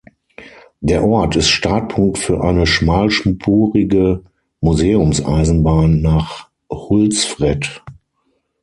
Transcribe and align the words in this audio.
Der 0.79 1.03
Ort 1.05 1.35
ist 1.35 1.49
Startpunkt 1.51 2.17
für 2.17 2.43
eine 2.43 2.65
schmalspurige 2.65 4.23
Museumseisenbahn 4.59 6.01
nach 6.01 6.49
Hultsfred. 6.71 7.83